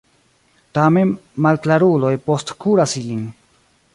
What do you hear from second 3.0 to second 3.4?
ilin.